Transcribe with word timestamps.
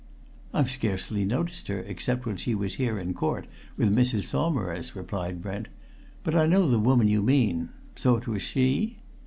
"I've 0.51 0.71
scarcely 0.71 1.25
noticed 1.25 1.67
her 1.67 1.77
except 1.81 2.25
when 2.25 2.35
she 2.35 2.55
was 2.55 2.73
here 2.81 2.97
in 2.97 3.13
court 3.13 3.45
with 3.77 3.95
Mrs. 3.95 4.23
Saumarez," 4.23 4.95
replied 4.95 5.43
Brent. 5.43 5.67
"But 6.23 6.33
I 6.33 6.47
know 6.47 6.67
the 6.67 6.79
woman 6.79 7.07
you 7.07 7.21
mean. 7.21 7.69
So 7.95 8.15
it 8.15 8.27
was 8.27 8.41
she?" 8.41 8.97